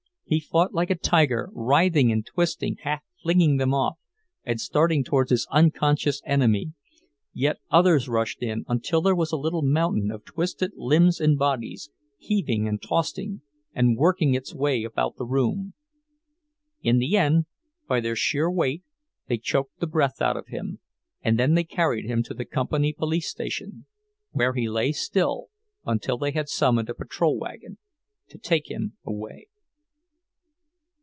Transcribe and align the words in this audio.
He 0.31 0.39
fought 0.39 0.73
like 0.73 0.89
a 0.89 0.95
tiger, 0.95 1.49
writhing 1.51 2.09
and 2.09 2.25
twisting, 2.25 2.77
half 2.83 3.01
flinging 3.21 3.57
them 3.57 3.73
off, 3.73 3.97
and 4.45 4.61
starting 4.61 5.03
toward 5.03 5.27
his 5.27 5.45
unconscious 5.51 6.21
enemy. 6.25 6.71
But 6.93 7.01
yet 7.33 7.57
others 7.69 8.07
rushed 8.07 8.41
in, 8.41 8.63
until 8.69 9.01
there 9.01 9.13
was 9.13 9.33
a 9.33 9.37
little 9.37 9.61
mountain 9.61 10.09
of 10.09 10.23
twisted 10.23 10.71
limbs 10.77 11.19
and 11.19 11.37
bodies, 11.37 11.89
heaving 12.17 12.65
and 12.65 12.81
tossing, 12.81 13.41
and 13.73 13.97
working 13.97 14.33
its 14.33 14.55
way 14.55 14.85
about 14.85 15.17
the 15.17 15.25
room. 15.25 15.73
In 16.81 16.99
the 16.99 17.17
end, 17.17 17.45
by 17.85 17.99
their 17.99 18.15
sheer 18.15 18.49
weight, 18.49 18.83
they 19.27 19.37
choked 19.37 19.81
the 19.81 19.85
breath 19.87 20.21
out 20.21 20.37
of 20.37 20.47
him, 20.47 20.79
and 21.21 21.37
then 21.37 21.55
they 21.55 21.65
carried 21.65 22.05
him 22.05 22.23
to 22.23 22.33
the 22.33 22.45
company 22.45 22.93
police 22.93 23.27
station, 23.29 23.85
where 24.31 24.53
he 24.53 24.69
lay 24.69 24.93
still 24.93 25.49
until 25.85 26.17
they 26.17 26.31
had 26.31 26.47
summoned 26.47 26.89
a 26.89 26.93
patrol 26.95 27.37
wagon 27.37 27.77
to 28.29 28.37
take 28.37 28.71
him 28.71 28.95
away. 29.05 29.47